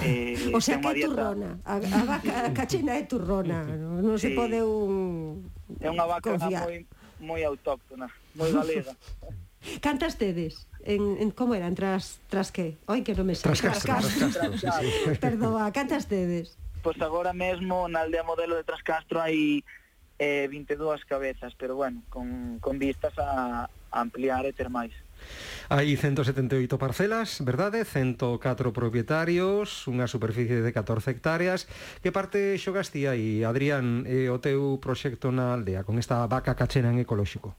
Eh, 0.03 0.51
o 0.57 0.61
sea, 0.61 0.79
que 0.81 0.87
é 0.87 1.07
turrona. 1.07 1.59
A, 1.63 1.75
a 1.77 2.01
vaca 2.03 2.33
a 2.45 2.51
cachena 2.53 2.97
é 2.97 3.03
turrona. 3.07 3.63
Non 3.65 4.19
se 4.19 4.31
sí. 4.31 4.35
pode 4.35 4.59
un... 4.61 5.47
É 5.79 5.87
unha 5.87 6.05
vaca 6.05 6.35
moi, 6.37 6.83
moi 7.19 7.41
autóctona, 7.43 8.07
moi 8.35 8.49
galega. 8.51 8.93
Cantas 9.85 10.15
tedes? 10.15 10.67
En, 10.83 11.17
en, 11.19 11.31
como 11.31 11.55
eran? 11.55 11.75
Tras, 11.75 12.19
tras 12.29 12.51
que? 12.51 12.77
Oi, 12.87 13.03
que 13.03 13.11
non 13.11 13.27
me 13.27 13.35
sei. 13.35 13.51
Tras 13.51 13.61
Castro. 13.61 13.91
Tras 13.91 14.15
Castro. 14.15 14.51
Tras 14.55 14.79
Sí. 14.79 15.19
Perdoa, 15.19 15.71
cantas 15.75 16.07
tedes? 16.07 16.55
Pois 16.79 16.95
pues 16.95 16.97
agora 17.03 17.33
mesmo 17.33 17.89
na 17.91 18.07
aldea 18.07 18.23
modelo 18.23 18.55
de 18.55 18.63
Tras 18.63 18.79
Castro 18.79 19.19
hai 19.19 19.65
eh, 20.19 20.47
22 20.47 21.03
cabezas, 21.03 21.51
pero 21.59 21.75
bueno, 21.75 22.03
con, 22.07 22.59
con 22.59 22.79
vistas 22.79 23.11
a, 23.19 23.67
a 23.67 23.97
ampliar 23.99 24.45
e 24.45 24.53
ter 24.53 24.69
máis. 24.71 24.95
Hai 25.67 25.91
178 25.99 26.79
parcelas, 26.79 27.43
verdade? 27.43 27.83
104 27.83 28.71
propietarios, 28.71 29.83
unha 29.91 30.07
superficie 30.07 30.63
de 30.63 30.71
14 30.71 31.11
hectáreas. 31.11 31.67
Que 31.99 32.15
parte 32.15 32.55
xogaste 32.55 33.03
aí, 33.05 33.43
Adrián, 33.43 34.07
e 34.07 34.31
o 34.31 34.39
teu 34.39 34.79
proxecto 34.79 35.27
na 35.35 35.55
aldea 35.55 35.83
con 35.83 35.99
esta 35.99 36.23
vaca 36.25 36.55
cachena 36.55 36.95
en 36.95 37.03
ecolóxico? 37.03 37.51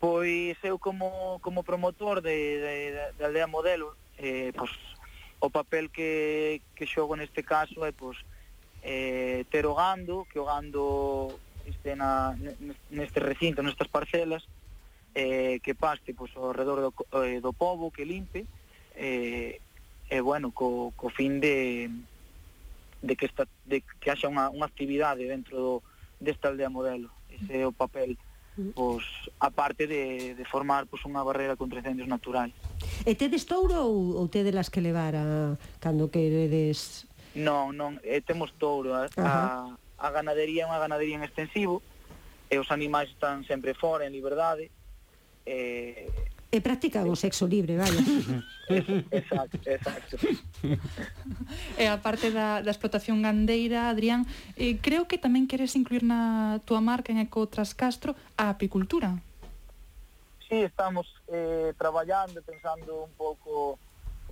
Pois 0.00 0.56
eu 0.64 0.76
como, 0.76 1.40
como 1.40 1.64
promotor 1.64 2.20
de, 2.20 2.36
de, 2.60 2.74
de 3.16 3.22
aldea 3.24 3.48
modelo, 3.48 3.96
eh, 4.16 4.52
pois, 4.52 4.72
o 5.40 5.48
papel 5.48 5.88
que, 5.88 6.60
que 6.76 6.84
xogo 6.84 7.16
neste 7.16 7.40
caso 7.40 7.84
é 7.84 7.92
pois, 7.92 8.20
eh, 8.84 9.44
ter 9.48 9.64
o 9.64 9.74
gando, 9.74 10.28
que 10.28 10.38
o 10.40 10.44
gando 10.44 11.32
este 11.64 11.96
na, 11.96 12.36
neste 12.90 13.20
recinto, 13.20 13.62
nestas 13.62 13.88
parcelas, 13.88 14.44
eh, 15.14 15.60
que 15.62 15.74
paste 15.74 16.14
pois, 16.14 16.30
ao 16.36 16.52
redor 16.52 16.80
do, 16.80 16.90
eh, 17.22 17.40
do 17.40 17.52
povo, 17.52 17.90
que 17.90 18.04
limpe, 18.04 18.46
eh, 18.94 19.60
e 20.10 20.16
eh, 20.16 20.20
bueno, 20.20 20.50
co, 20.50 20.92
co 20.96 21.10
fin 21.10 21.38
de, 21.38 21.90
de 23.02 23.16
que, 23.16 23.26
esta, 23.26 23.46
de 23.64 23.82
que 23.82 24.10
haxa 24.10 24.30
unha, 24.30 24.50
unha 24.50 24.66
actividade 24.66 25.26
dentro 25.26 25.54
do, 25.56 25.74
desta 26.18 26.50
aldea 26.50 26.70
modelo. 26.70 27.10
Ese 27.30 27.62
é 27.62 27.66
o 27.66 27.74
papel 27.74 28.18
pois, 28.74 29.04
aparte 29.38 29.86
de, 29.86 30.34
de 30.34 30.44
formar 30.44 30.84
pois, 30.86 31.00
unha 31.06 31.24
barreira 31.24 31.56
contra 31.56 31.80
incendios 31.80 32.10
naturais. 32.10 32.52
E 33.06 33.14
tedes 33.16 33.48
touro 33.48 33.86
ou, 33.86 34.20
ou 34.20 34.26
tedes 34.28 34.68
que 34.68 34.82
levar 34.82 35.16
a, 35.16 35.56
cando 35.80 36.10
queredes? 36.12 37.08
Non, 37.38 37.72
non, 37.72 37.96
e 38.02 38.20
temos 38.20 38.52
touro. 38.58 38.92
A, 38.92 39.06
a, 39.16 39.32
a 39.96 40.08
ganadería 40.10 40.66
é 40.66 40.68
unha 40.68 40.82
ganadería 40.82 41.16
en 41.16 41.24
extensivo, 41.24 41.80
e 42.50 42.58
os 42.58 42.68
animais 42.74 43.08
están 43.08 43.46
sempre 43.46 43.72
fora, 43.78 44.04
en 44.04 44.12
liberdade, 44.12 44.68
eh, 45.50 46.06
eh 46.06 46.30
E 46.50 46.58
practican 46.58 47.06
o 47.06 47.14
eh. 47.14 47.22
sexo 47.22 47.46
libre, 47.46 47.78
vaya. 47.78 47.94
exacto, 49.14 49.62
exacto. 49.70 50.18
Eh, 51.78 51.86
e 51.86 51.86
a 51.86 51.94
parte 52.02 52.34
da, 52.34 52.58
da 52.58 52.74
explotación 52.74 53.22
gandeira, 53.22 53.86
Adrián, 53.86 54.26
eh, 54.58 54.82
creo 54.82 55.06
que 55.06 55.14
tamén 55.14 55.46
queres 55.46 55.78
incluir 55.78 56.02
na 56.02 56.58
túa 56.66 56.82
marca 56.82 57.14
en 57.14 57.22
Eco 57.22 57.46
Trascastro 57.46 58.18
a 58.34 58.50
apicultura. 58.50 59.14
Sí, 60.50 60.58
estamos 60.66 61.06
eh, 61.30 61.70
traballando, 61.78 62.42
pensando 62.42 63.06
un 63.06 63.14
pouco 63.14 63.78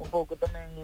un 0.02 0.10
pouco 0.10 0.34
tamén 0.34 0.74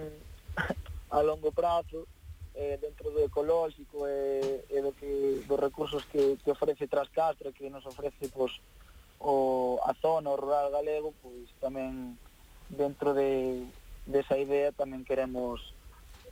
a 1.11 1.19
longo 1.19 1.51
prazo 1.51 2.07
eh, 2.55 2.79
dentro 2.79 3.11
do 3.11 3.27
ecolóxico 3.27 4.07
e, 4.07 4.63
e 4.71 4.79
do 4.79 4.95
que 4.95 5.43
dos 5.51 5.59
recursos 5.59 6.07
que, 6.07 6.39
que 6.39 6.51
ofrece 6.55 6.87
Trascastro 6.87 7.51
que 7.51 7.67
nos 7.67 7.83
ofrece 7.87 8.31
pois, 8.31 8.55
pues, 8.55 8.84
o 9.25 9.81
a 9.81 9.97
zona, 10.05 10.29
o 10.29 10.37
rural 10.37 10.69
galego, 10.69 11.17
pois 11.25 11.49
tamén 11.65 12.21
dentro 12.69 13.17
de, 13.17 13.65
desa 14.05 14.37
de 14.37 14.45
idea 14.45 14.69
tamén 14.77 15.01
queremos 15.01 15.73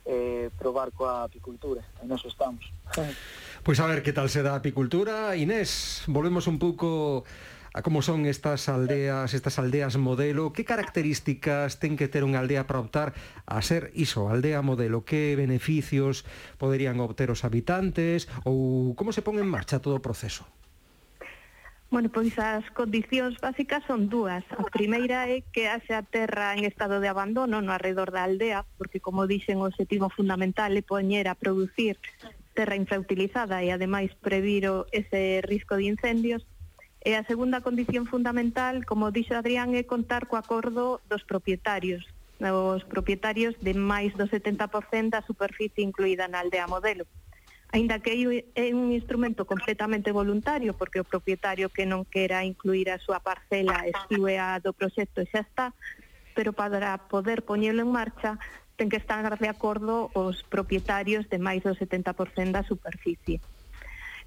eh, 0.05 0.53
probar 0.61 0.93
coa 0.93 1.25
apicultura, 1.25 1.81
e 1.99 2.05
nos 2.05 2.21
estamos. 2.21 2.69
pois 3.65 3.81
a 3.81 3.89
ver 3.89 4.05
que 4.05 4.13
tal 4.13 4.29
se 4.29 4.45
dá 4.45 4.53
a 4.53 4.61
apicultura. 4.61 5.33
Inés, 5.33 6.05
volvemos 6.05 6.45
un 6.45 6.61
pouco 6.61 7.25
a 7.73 7.81
como 7.81 8.05
son 8.05 8.29
estas 8.29 8.69
aldeas, 8.69 9.33
estas 9.33 9.57
aldeas 9.57 9.97
modelo, 9.97 10.53
que 10.53 10.61
características 10.61 11.81
ten 11.81 11.97
que 11.97 12.05
ter 12.05 12.21
unha 12.21 12.37
aldea 12.37 12.69
para 12.69 12.77
optar 12.77 13.17
a 13.49 13.57
ser 13.65 13.89
iso, 13.97 14.29
aldea 14.29 14.61
modelo, 14.61 15.01
que 15.01 15.33
beneficios 15.33 16.29
poderían 16.61 17.01
obter 17.01 17.33
os 17.33 17.41
habitantes 17.41 18.29
ou 18.45 18.93
como 18.93 19.09
se 19.09 19.25
pon 19.25 19.41
en 19.41 19.49
marcha 19.49 19.81
todo 19.81 19.97
o 19.97 20.05
proceso? 20.05 20.45
Bueno, 21.93 22.09
pois 22.09 22.33
as 22.39 22.65
condicións 22.73 23.37
básicas 23.37 23.85
son 23.85 24.09
dúas. 24.09 24.41
A 24.57 24.65
primeira 24.65 25.29
é 25.29 25.45
que 25.53 25.69
haxa 25.69 26.01
terra 26.01 26.57
en 26.57 26.65
estado 26.65 26.97
de 26.97 27.05
abandono 27.05 27.61
no 27.61 27.69
arredor 27.69 28.09
da 28.09 28.25
aldea, 28.25 28.65
porque, 28.81 28.97
como 28.97 29.29
dixen, 29.29 29.61
o 29.61 29.69
objetivo 29.69 30.09
fundamental 30.09 30.73
é 30.73 30.81
poñer 30.81 31.29
a 31.29 31.37
producir 31.37 32.01
terra 32.57 32.73
infrautilizada 32.81 33.61
e, 33.61 33.69
ademais, 33.69 34.09
previr 34.17 34.65
o, 34.73 34.89
ese 34.89 35.45
risco 35.45 35.77
de 35.77 35.85
incendios. 35.93 36.41
E 37.05 37.13
a 37.13 37.21
segunda 37.29 37.61
condición 37.61 38.09
fundamental, 38.09 38.89
como 38.89 39.13
dixo 39.13 39.37
Adrián, 39.37 39.77
é 39.77 39.85
contar 39.85 40.25
co 40.25 40.41
acordo 40.41 40.97
dos 41.05 41.21
propietarios, 41.21 42.01
os 42.41 42.81
propietarios 42.89 43.53
de 43.61 43.77
máis 43.77 44.17
do 44.17 44.25
70% 44.25 45.13
da 45.13 45.21
superficie 45.21 45.85
incluída 45.85 46.25
na 46.25 46.41
aldea 46.41 46.65
modelo 46.65 47.05
aínda 47.73 47.97
que 47.97 48.13
é 48.53 48.69
un 48.69 48.93
instrumento 48.93 49.49
completamente 49.49 50.13
voluntario, 50.13 50.77
porque 50.77 51.01
o 51.01 51.09
propietario 51.09 51.73
que 51.73 51.89
non 51.89 52.05
quera 52.05 52.45
incluir 52.45 52.93
a 52.93 53.01
súa 53.01 53.17
parcela 53.17 53.89
exclúe 53.89 54.37
a 54.37 54.61
do 54.61 54.77
proxecto 54.77 55.25
e 55.25 55.27
xa 55.33 55.41
está, 55.41 55.73
pero 56.37 56.53
para 56.53 57.09
poder 57.09 57.41
poñelo 57.41 57.81
en 57.81 57.89
marcha 57.89 58.37
ten 58.77 58.93
que 58.93 59.01
estar 59.01 59.25
de 59.25 59.49
acordo 59.49 60.13
os 60.13 60.45
propietarios 60.53 61.25
de 61.33 61.41
máis 61.41 61.65
do 61.65 61.73
70% 61.73 62.53
da 62.53 62.61
superficie. 62.61 63.41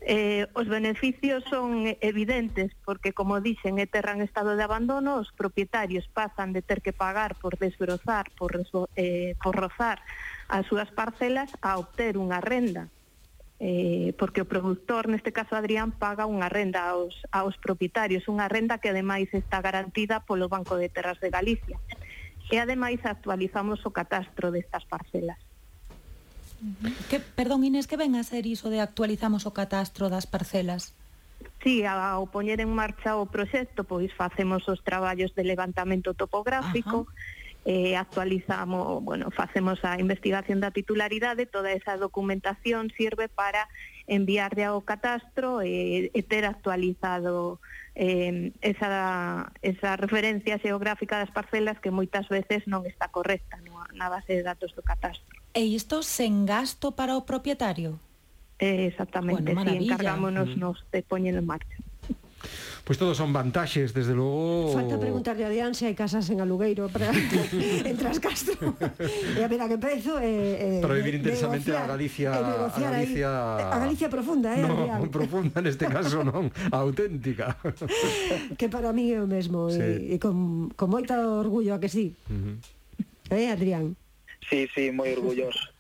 Eh, 0.03 0.51
os 0.59 0.67
beneficios 0.67 1.47
son 1.47 1.87
evidentes 2.03 2.75
porque, 2.83 3.15
como 3.15 3.39
dixen, 3.39 3.79
é 3.79 3.87
terra 3.87 4.19
en 4.19 4.27
estado 4.27 4.59
de 4.59 4.67
abandono, 4.67 5.23
os 5.23 5.31
propietarios 5.31 6.11
pasan 6.11 6.51
de 6.51 6.67
ter 6.67 6.83
que 6.83 6.91
pagar 6.91 7.39
por 7.39 7.55
desbrozar, 7.63 8.27
por, 8.35 8.59
eh, 8.99 9.39
por 9.39 9.55
rozar 9.55 10.03
as 10.51 10.67
súas 10.67 10.91
parcelas 10.91 11.55
a 11.63 11.79
obter 11.79 12.19
unha 12.19 12.43
renda 12.43 12.91
eh, 13.59 14.13
porque 14.19 14.45
o 14.45 14.49
produtor, 14.49 15.09
neste 15.09 15.33
caso 15.33 15.57
Adrián, 15.57 15.97
paga 15.97 16.29
unha 16.29 16.53
renda 16.53 16.93
aos, 16.93 17.17
aos 17.33 17.57
propietarios, 17.57 18.29
unha 18.29 18.53
renda 18.53 18.77
que 18.77 18.93
ademais 18.93 19.33
está 19.33 19.65
garantida 19.65 20.21
polo 20.21 20.53
Banco 20.53 20.77
de 20.77 20.93
Terras 20.93 21.17
de 21.25 21.33
Galicia. 21.33 21.81
E 22.53 22.61
ademais 22.61 23.01
actualizamos 23.03 23.83
o 23.89 23.91
catastro 23.91 24.53
destas 24.53 24.85
parcelas. 24.85 25.41
Que, 27.09 27.19
perdón, 27.19 27.65
Inés, 27.65 27.89
que 27.89 27.99
ven 27.99 28.15
a 28.15 28.23
ser 28.23 28.47
iso 28.47 28.69
de 28.69 28.81
actualizamos 28.85 29.49
o 29.49 29.53
catastro 29.57 30.13
das 30.13 30.29
parcelas? 30.29 30.93
Sí, 31.65 31.83
ao 31.85 32.29
poñer 32.29 32.61
en 32.61 32.71
marcha 32.71 33.17
o 33.17 33.27
proxecto, 33.27 33.89
pois 33.89 34.13
facemos 34.13 34.69
os 34.69 34.85
traballos 34.85 35.33
de 35.33 35.45
levantamento 35.49 36.13
topográfico, 36.13 37.09
Ajá 37.09 37.45
eh, 37.67 37.97
actualizamos, 37.97 39.03
bueno, 39.03 39.33
facemos 39.35 39.85
a 39.85 39.99
investigación 39.99 40.63
da 40.63 40.71
titularidade, 40.71 41.51
toda 41.51 41.75
esa 41.75 41.99
documentación 41.99 42.95
sirve 42.95 43.27
para 43.27 43.67
enviarle 44.07 44.63
ao 44.63 44.87
catastro 44.87 45.67
e, 45.67 46.15
e 46.15 46.21
ter 46.23 46.47
actualizado 46.47 47.59
eh, 47.99 48.55
esa, 48.63 49.51
esa 49.67 49.99
referencia 49.99 50.63
xeográfica 50.63 51.19
das 51.19 51.35
parcelas 51.35 51.83
que 51.83 51.91
moitas 51.91 52.31
veces 52.31 52.63
non 52.71 52.87
está 52.87 53.11
correcta 53.11 53.59
no, 53.67 53.83
na 53.99 54.07
base 54.07 54.39
de 54.39 54.47
datos 54.47 54.71
do 54.79 54.87
catastro. 54.87 55.35
E 55.51 55.67
isto 55.67 56.07
sen 56.07 56.47
gasto 56.47 56.95
para 56.95 57.19
o 57.19 57.27
propietario? 57.27 57.99
Eh, 58.63 58.95
exactamente, 58.95 59.59
bueno, 59.59 59.75
si 59.75 59.91
encargámonos 59.91 60.55
mm. 60.55 60.61
nos 60.63 60.79
de 60.95 61.03
poñer 61.03 61.35
en 61.35 61.51
marcha. 61.51 61.77
Pois 62.87 62.97
todos 62.99 63.19
son 63.19 63.35
vantaxes, 63.35 63.91
desde 63.91 64.15
logo... 64.15 64.71
Falta 64.73 64.95
preguntarle 64.99 65.43
a 65.43 65.51
Dian 65.51 65.75
se 65.75 65.91
hai 65.91 65.95
casas 65.99 66.31
en 66.31 66.39
Alugueiro 66.39 66.87
para 66.87 67.11
entre 67.91 68.07
as 68.07 68.23
Castro. 68.23 68.79
e 69.35 69.43
a 69.43 69.49
ver 69.51 69.61
a 69.61 69.67
que 69.67 69.79
prezo... 69.79 70.23
Eh, 70.23 70.79
eh, 70.79 70.85
para 70.85 70.95
vivir 70.95 71.19
intensamente 71.19 71.71
eh, 71.71 71.75
negociar, 71.75 71.83
a 71.83 71.93
Galicia... 71.93 72.29
A 72.31 72.79
Galicia... 72.79 73.31
Ahí, 73.59 73.65
a 73.67 73.79
Galicia 73.83 74.09
profunda, 74.09 74.55
eh? 74.55 74.63
No, 74.63 74.73
Adrián. 74.73 75.01
profunda 75.17 75.59
neste 75.59 75.91
caso 75.91 76.23
non, 76.23 76.55
auténtica. 76.71 77.59
que 78.61 78.71
para 78.71 78.95
mí 78.95 79.11
é 79.11 79.19
o 79.19 79.27
mesmo, 79.27 79.67
sí. 79.67 79.83
e, 79.83 80.15
e 80.15 80.23
con, 80.23 80.71
con 80.79 80.89
moito 80.91 81.11
orgullo 81.15 81.75
a 81.75 81.83
que 81.83 81.91
sí. 81.91 82.15
Uh 82.31 82.55
-huh. 82.55 83.35
Eh, 83.35 83.51
Adrián? 83.51 83.99
Sí, 84.49 84.71
sí, 84.71 84.95
moi 84.95 85.11
orgulloso. 85.11 85.75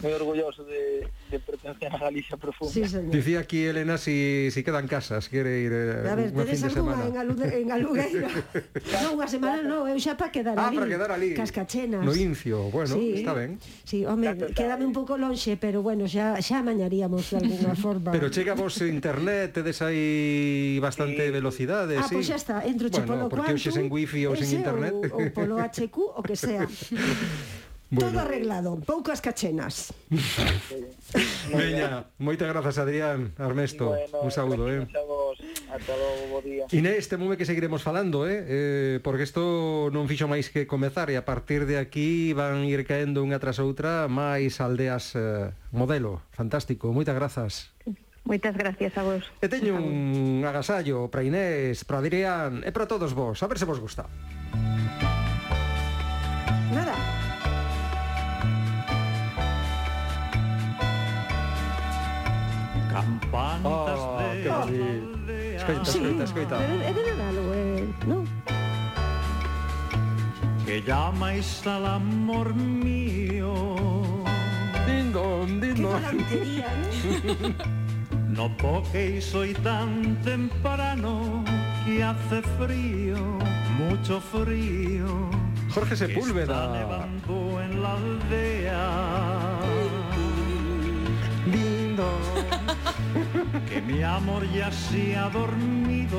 moi 0.00 0.12
orgulloso 0.16 0.64
de 0.64 1.04
de 1.30 1.38
pertenecer 1.38 1.94
a 1.94 1.98
Galicia 1.98 2.36
profunda. 2.36 2.72
Sí, 2.72 2.86
señor. 2.86 3.10
Dicía 3.10 3.40
aquí 3.40 3.64
Elena 3.64 3.98
si, 3.98 4.50
si 4.50 4.62
quedan 4.62 4.88
casas, 4.88 5.28
quere 5.28 5.60
ir 5.60 5.72
eh, 5.72 6.08
a 6.08 6.14
ver, 6.14 6.32
un 6.34 6.46
fin 6.46 6.60
de 6.60 6.70
semana. 6.70 7.06
En, 7.06 7.16
alude, 7.16 7.60
en 7.60 7.72
Alugueiro. 7.72 8.28
non, 9.04 9.10
unha 9.16 9.28
semana 9.30 9.62
non, 9.62 9.86
eu 9.86 9.98
xa 10.02 10.18
para 10.18 10.34
quedar 10.34 10.58
ah, 10.58 10.68
ali. 10.68 10.76
Ah, 10.76 10.80
para 10.82 10.90
quedar 10.90 11.10
ali. 11.14 11.28
Cascachenas. 11.38 12.02
No 12.02 12.12
Incio, 12.12 12.68
bueno, 12.74 12.94
sí. 12.94 13.22
está 13.22 13.32
ben. 13.32 13.62
Sí, 13.84 14.02
home, 14.04 14.34
quedame 14.34 14.54
quédame 14.54 14.84
un 14.86 14.94
pouco 14.94 15.14
lonxe, 15.14 15.54
pero 15.56 15.80
bueno, 15.80 16.10
xa 16.10 16.42
xa 16.42 16.60
mañaríamos 16.66 17.30
de 17.30 17.38
alguna 17.38 17.74
forma. 17.84 18.10
Pero 18.10 18.28
chega 18.28 18.58
vos 18.58 18.82
internet, 18.82 19.54
tedes 19.54 19.78
aí 19.82 20.78
bastante 20.82 21.26
sí. 21.26 21.30
velocidade, 21.30 21.96
ah, 21.96 22.04
sí. 22.04 22.14
Ah, 22.14 22.18
pois 22.18 22.26
pues 22.26 22.34
xa 22.34 22.36
está, 22.36 22.56
entro 22.66 22.90
bueno, 22.90 23.06
polo 23.06 23.24
cuarto. 23.30 23.36
Porque 23.36 23.52
hoxe 23.54 23.70
sen 23.70 23.86
wifi 23.86 24.26
ou 24.26 24.34
sen 24.34 24.50
internet. 24.58 24.94
Ou, 25.14 25.22
ou 25.22 25.30
polo 25.30 25.56
HQ, 25.62 25.96
o 25.96 26.22
que 26.26 26.36
sea. 26.36 26.66
Bueno. 27.90 28.10
Todo 28.10 28.20
arreglado, 28.20 28.78
poucas 28.86 29.20
cachenas. 29.20 29.92
Veña, 31.50 32.06
moitas 32.22 32.46
grazas 32.46 32.78
Adrián, 32.78 33.34
Armesto. 33.34 33.98
Bueno, 33.98 34.22
un 34.22 34.30
saúdo, 34.30 34.70
eh. 34.70 34.86
Ata 35.66 35.94
logo, 35.98 36.22
bo 36.30 36.38
día. 36.38 36.70
Inés, 36.70 37.10
temume 37.10 37.34
que 37.34 37.42
seguiremos 37.42 37.82
falando, 37.82 38.30
eh? 38.30 38.46
eh 38.46 38.96
porque 39.02 39.26
isto 39.26 39.90
non 39.90 40.06
fixo 40.06 40.30
máis 40.30 40.54
que 40.54 40.70
comezar 40.70 41.10
e 41.10 41.18
a 41.18 41.26
partir 41.26 41.66
de 41.66 41.82
aquí 41.82 42.30
van 42.30 42.62
ir 42.62 42.86
caendo 42.86 43.26
unha 43.26 43.42
tras 43.42 43.58
outra 43.58 44.06
máis 44.06 44.62
aldeas 44.62 45.18
eh, 45.18 45.50
modelo. 45.74 46.22
Fantástico, 46.30 46.94
moitas 46.94 47.18
grazas. 47.18 47.74
Moitas 48.22 48.54
gracias 48.54 48.94
a 48.94 49.02
vos. 49.02 49.26
E 49.42 49.50
teño 49.50 49.74
un 49.74 50.46
agasallo 50.46 51.10
para 51.10 51.26
Inés, 51.26 51.82
para 51.82 51.98
Adrián 51.98 52.62
e 52.62 52.70
para 52.70 52.86
todos 52.86 53.18
vos. 53.18 53.42
A 53.42 53.50
ver 53.50 53.58
se 53.58 53.66
vos 53.66 53.82
gusta. 53.82 54.06
escaita, 65.56 65.82
escaita, 65.82 66.24
escaita. 66.24 66.58
no? 68.06 68.24
Que 70.64 70.82
llamáis 70.82 71.66
al 71.66 71.86
amor 71.86 72.54
mío. 72.54 73.74
Dindo, 74.86 75.46
dindo. 75.46 76.00
no 78.28 78.56
porque 78.58 79.20
soy 79.20 79.52
tan 79.54 80.16
temprano 80.22 81.44
que 81.84 82.02
hace 82.02 82.42
frío, 82.58 83.38
mucho 83.76 84.20
frío. 84.20 85.30
Jorge 85.74 85.96
Sepúlveda. 85.96 87.06
en. 87.62 87.80
Que 93.68 93.80
mi 93.82 94.02
amor 94.02 94.48
ya 94.52 94.70
se 94.70 95.16
ha 95.16 95.28
dormido. 95.28 96.18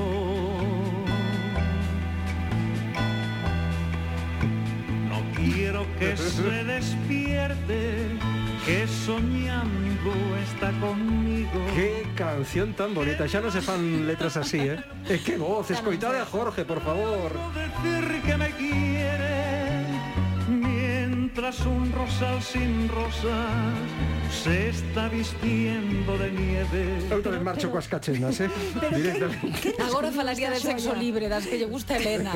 No 5.10 5.20
quiero 5.36 5.86
que 6.00 6.16
se 6.18 6.64
despierte, 6.64 8.18
que 8.66 8.88
soñando 8.88 10.12
está 10.44 10.72
conmigo. 10.80 11.60
Que 11.76 12.08
canción 12.16 12.74
tan 12.74 12.94
bonita. 12.94 13.28
Xa 13.28 13.42
non 13.42 13.52
se 13.52 13.62
fan 13.62 14.08
letras 14.08 14.38
así, 14.38 14.60
eh? 14.60 14.80
E 15.08 15.20
que 15.20 15.38
voz, 15.38 15.70
escoitade 15.72 16.20
a 16.22 16.26
Jorge, 16.26 16.64
por 16.64 16.82
favor. 16.82 17.32
Quiero 17.32 17.52
decir 17.58 18.22
que 18.22 18.36
me 18.38 18.50
quiere 18.56 19.86
mientras 20.48 21.66
un 21.66 21.92
rosal 21.92 22.42
sin 22.42 22.90
rosas 22.90 24.21
se 24.32 24.70
está 24.70 25.10
vistiendo 25.10 26.18
de 26.18 26.32
nieve. 26.32 26.84
Eu 27.12 27.20
tamén 27.20 27.44
marcho 27.44 27.68
coas 27.68 27.86
cachenas, 27.86 28.40
eh? 28.40 28.48
Directamente. 28.96 29.76
Agora 29.78 30.10
falaría 30.10 30.48
de 30.48 30.58
sexo 30.58 30.96
xoia? 30.96 31.04
libre, 31.04 31.28
das 31.28 31.46
que 31.46 31.60
lle 31.60 31.68
gusta 31.68 32.00
Elena. 32.00 32.32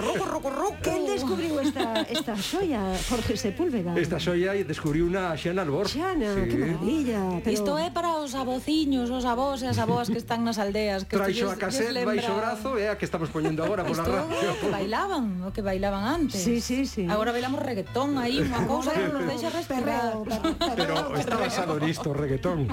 Roco, 0.00 0.24
roco, 0.24 0.48
roco. 0.48 0.80
Quen 0.80 1.04
descubriu 1.04 1.60
esta, 1.60 2.02
esta 2.08 2.34
xoia, 2.34 2.80
Jorge 3.06 3.36
Sepúlveda? 3.36 3.92
Esta 3.94 4.16
xoia 4.16 4.56
descubriu 4.64 5.04
unha 5.04 5.36
Xana 5.36 5.62
Albor. 5.62 5.86
Xana, 5.86 6.32
sí. 6.32 6.48
que 6.48 6.56
maravilla. 6.56 7.22
Pero... 7.44 7.52
Isto 7.52 7.72
é 7.76 7.92
para 7.92 8.18
os 8.18 8.32
avociños, 8.32 9.12
os 9.12 9.28
avós 9.28 9.60
e 9.60 9.68
as 9.68 9.76
avoas 9.76 10.08
que 10.08 10.18
están 10.18 10.42
nas 10.42 10.56
aldeas. 10.56 11.04
Que 11.04 11.20
Traixo 11.20 11.52
a 11.52 11.60
cassette, 11.60 12.08
baixo 12.08 12.32
o 12.32 12.40
brazo, 12.40 12.70
é 12.80 12.88
a 12.88 12.96
que 12.96 13.04
estamos 13.04 13.28
poñendo 13.28 13.60
agora 13.60 13.84
pola 13.84 14.02
radio. 14.02 14.32
que 14.58 14.68
bailaban, 14.72 15.44
o 15.44 15.52
que 15.52 15.60
bailaban 15.60 16.08
antes. 16.08 16.40
Sí, 16.40 16.64
sí, 16.64 16.88
sí. 16.88 17.04
Agora 17.04 17.36
bailamos 17.36 17.60
reggaetón 17.60 18.16
aí, 18.16 18.40
unha 18.40 18.64
cousa 18.64 18.96
que 18.96 19.12
nos 19.12 19.28
deixa 19.28 19.52
respirar. 19.52 20.16
Pero, 20.24 20.24
pero, 20.24 20.40
pero, 20.40 20.56
pero, 20.56 20.74
pero, 20.74 20.94
pero, 20.96 21.04
pero, 21.12 21.33
pero, 21.33 21.33
nisto, 21.80 22.10
o 22.10 22.14
reggaetón. 22.14 22.68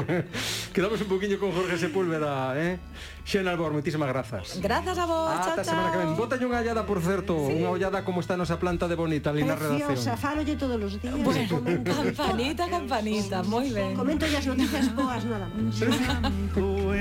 Quedamos 0.74 1.00
un 1.00 1.08
poquinho 1.08 1.38
con 1.38 1.52
Jorge 1.52 1.78
Sepúlveda, 1.78 2.54
eh? 2.58 2.78
Xena 3.26 3.50
Albor, 3.50 3.72
moitísimas 3.74 4.06
grazas. 4.08 4.60
Grazas 4.62 4.98
a 4.98 5.06
vos, 5.06 5.30
chao, 5.42 5.52
Ata 5.52 5.60
a 5.60 5.64
semana 5.64 5.90
que 5.90 5.98
ven. 5.98 6.14
chao. 6.14 6.46
Unha 6.46 6.60
ollada, 6.62 6.82
por 6.86 7.02
certo, 7.02 7.34
unha 7.34 7.70
ollada 7.74 8.06
como 8.06 8.22
está 8.22 8.34
a 8.34 8.40
nosa 8.40 8.56
planta 8.62 8.86
de 8.86 8.94
bonita 8.94 9.30
ali 9.34 9.42
na 9.42 9.58
Preciosa, 9.58 10.14
redacción. 10.14 10.18
fárolle 10.18 10.54
todos 10.54 10.78
os 10.78 10.94
días. 11.02 11.14
Bueno, 11.18 11.42
comento, 11.58 11.90
campanita, 11.90 12.64
campanita, 12.70 13.36
moi 13.42 13.66
ben. 13.74 13.98
comento 13.98 14.24
as 14.26 14.46
noticias 14.46 14.86
boas 14.94 15.22
nada 15.26 15.50
máis. 15.50 15.74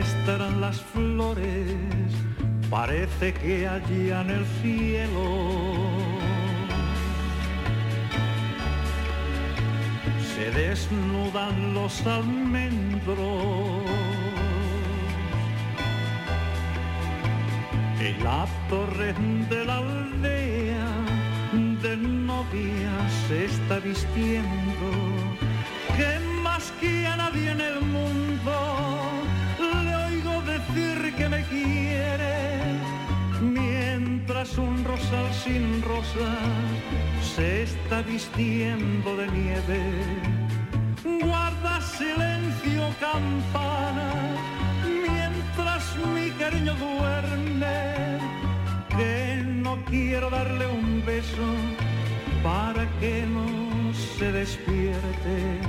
Estarán 0.06 0.60
las 0.62 0.82
flores, 0.82 2.10
parece 2.70 3.34
que 3.34 3.68
allí 3.68 4.10
en 4.10 4.30
el 4.30 4.46
cielo 4.62 5.26
se 10.36 10.52
desnudan 10.52 11.74
los 11.74 12.06
almendros. 12.06 13.18
En 18.00 18.24
la 18.24 18.46
torre 18.70 19.14
de 19.50 19.66
la 19.66 19.78
aldea 19.78 20.92
de 21.84 21.98
novia 21.98 22.94
se 23.28 23.46
está 23.46 23.80
vistiendo 23.80 24.90
que 25.98 26.20
más 26.44 26.72
que 26.82 27.08
a 27.08 27.16
nadie 27.16 27.52
en 27.52 27.62
el 27.62 27.80
mundo 27.82 28.54
le 29.86 29.96
oigo 30.08 30.42
decir 30.54 31.16
que 31.16 31.30
me 31.30 31.42
quiere 31.44 31.85
mientras 34.46 34.58
un 34.58 34.84
rosal 34.84 35.34
sin 35.44 35.82
rosas 35.82 36.38
se 37.36 37.64
está 37.64 38.02
vistiendo 38.02 39.16
de 39.18 39.28
nieve. 39.28 39.82
Guarda 41.04 41.82
silencio 41.82 42.84
campana 43.00 44.14
mientras 44.84 45.96
mi 46.14 46.30
cariño 46.32 46.76
duerme 46.76 48.20
que 48.90 49.44
no 49.46 49.84
quiero 49.86 50.30
darle 50.30 50.68
un 50.68 51.04
beso 51.06 51.48
para 52.44 52.88
que 53.00 53.26
no 53.26 53.94
se 53.94 54.32
despierte. 54.32 55.60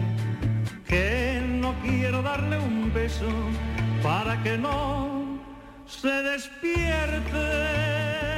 Que 0.87 1.43
no 1.47 1.75
quiero 1.83 2.23
darle 2.23 2.59
un 2.59 2.93
beso 2.93 3.29
para 4.03 4.43
que 4.43 4.59
no 4.59 5.41
se 5.87 6.23
despierte 6.23 8.36